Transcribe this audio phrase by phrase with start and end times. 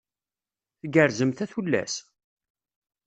[0.81, 1.93] Tgerrzemt a tullas?